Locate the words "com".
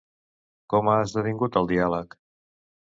0.75-0.89